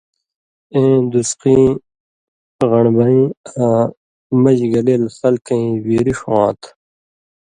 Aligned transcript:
اېں 0.73 0.97
دُسقیں 1.11 1.65
غن٘ڑبَیں 2.69 3.21
آں 3.63 3.83
مژگلېل 4.41 5.03
خلکَیں 5.17 5.67
ویری 5.85 6.13
ݜُون٘واں 6.17 6.51
تھہ؛ 6.59 6.69